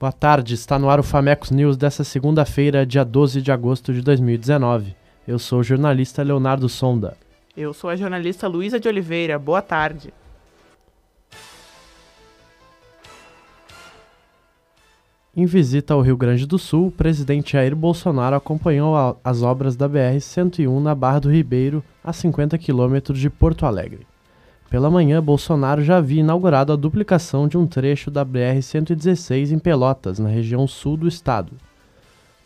[0.00, 4.00] Boa tarde, está no ar o Famecos News dessa segunda-feira, dia 12 de agosto de
[4.00, 4.96] 2019.
[5.28, 7.18] Eu sou o jornalista Leonardo Sonda.
[7.54, 9.38] Eu sou a jornalista Luísa de Oliveira.
[9.38, 10.10] Boa tarde.
[15.36, 19.76] Em visita ao Rio Grande do Sul, o presidente Jair Bolsonaro acompanhou a, as obras
[19.76, 24.06] da BR-101 na Barra do Ribeiro, a 50 quilômetros de Porto Alegre.
[24.70, 30.20] Pela manhã, Bolsonaro já havia inaugurado a duplicação de um trecho da BR-116 em Pelotas,
[30.20, 31.54] na região sul do estado.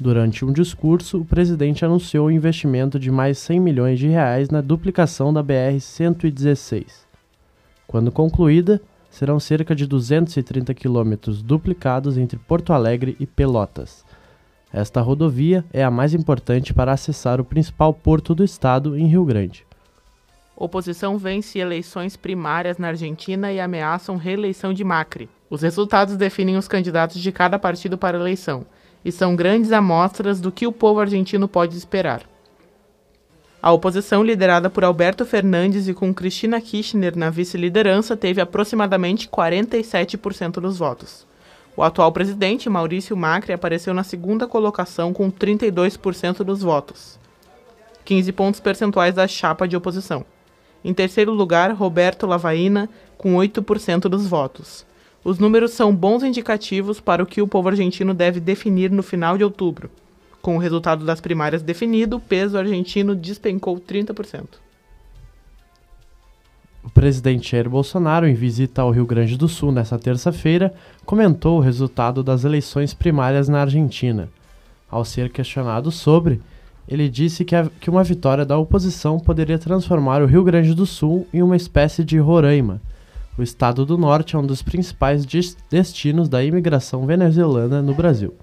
[0.00, 4.62] Durante um discurso, o presidente anunciou o investimento de mais 100 milhões de reais na
[4.62, 6.86] duplicação da BR-116.
[7.86, 14.02] Quando concluída, serão cerca de 230 quilômetros duplicados entre Porto Alegre e Pelotas.
[14.72, 19.26] Esta rodovia é a mais importante para acessar o principal porto do estado em Rio
[19.26, 19.66] Grande.
[20.56, 25.28] Oposição vence eleições primárias na Argentina e ameaçam reeleição de Macri.
[25.50, 28.64] Os resultados definem os candidatos de cada partido para a eleição
[29.04, 32.22] e são grandes amostras do que o povo argentino pode esperar.
[33.60, 40.60] A oposição, liderada por Alberto Fernandes e com Cristina Kirchner na vice-liderança, teve aproximadamente 47%
[40.60, 41.26] dos votos.
[41.76, 47.18] O atual presidente, Maurício Macri, apareceu na segunda colocação com 32% dos votos,
[48.04, 50.24] 15 pontos percentuais da chapa de oposição.
[50.84, 54.84] Em terceiro lugar, Roberto Lavaina, com 8% dos votos.
[55.24, 59.38] Os números são bons indicativos para o que o povo argentino deve definir no final
[59.38, 59.90] de outubro.
[60.42, 64.44] Com o resultado das primárias definido, o peso argentino despencou 30%.
[66.82, 70.74] O presidente Jair Bolsonaro, em visita ao Rio Grande do Sul nesta terça-feira,
[71.06, 74.28] comentou o resultado das eleições primárias na Argentina.
[74.90, 76.42] Ao ser questionado sobre,
[76.88, 80.86] ele disse que, a, que uma vitória da oposição poderia transformar o Rio Grande do
[80.86, 82.80] Sul em uma espécie de Roraima.
[83.36, 85.26] O estado do norte é um dos principais
[85.70, 88.34] destinos da imigração venezuelana no Brasil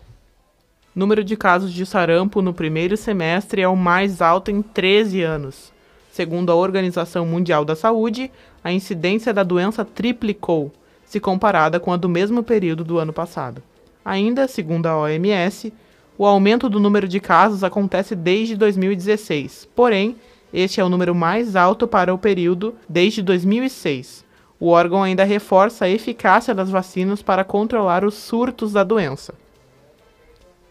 [0.96, 5.72] número de casos de sarampo no primeiro semestre é o mais alto em 13 anos.
[6.12, 8.30] Segundo a Organização Mundial da Saúde,
[8.64, 10.72] a incidência da doença triplicou,
[11.06, 13.64] se comparada com a do mesmo período do ano passado.
[14.04, 15.72] Ainda, segundo a OMS,
[16.18, 20.16] o aumento do número de casos acontece desde 2016, porém,
[20.54, 24.26] este é o número mais alto para o período desde 2006.
[24.60, 29.34] O órgão ainda reforça a eficácia das vacinas para controlar os surtos da doença.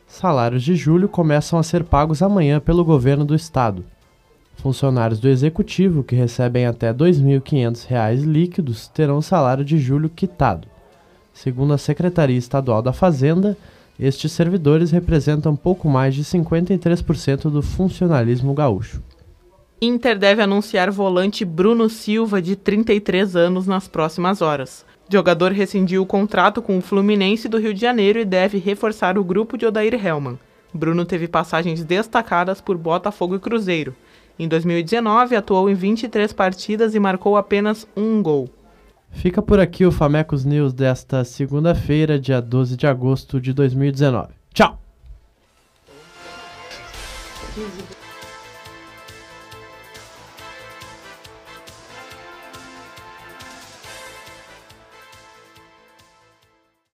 [0.07, 3.85] Salários de julho começam a ser pagos amanhã pelo governo do estado.
[4.57, 10.69] Funcionários do executivo que recebem até R$ 2.500 líquidos terão o salário de julho quitado.
[11.33, 13.57] Segundo a Secretaria Estadual da Fazenda,
[14.01, 19.03] estes servidores representam pouco mais de 53% do funcionalismo gaúcho.
[19.83, 24.85] Inter deve anunciar volante Bruno Silva, de 33 anos, nas próximas horas.
[25.09, 29.19] O jogador rescindiu o contrato com o Fluminense do Rio de Janeiro e deve reforçar
[29.19, 30.39] o grupo de Odair Helman.
[30.73, 33.95] Bruno teve passagens destacadas por Botafogo e Cruzeiro.
[34.39, 38.49] Em 2019, atuou em 23 partidas e marcou apenas um gol.
[39.11, 44.33] Fica por aqui o Famecos News desta segunda-feira, dia 12 de agosto de 2019.
[44.55, 44.81] Tchau!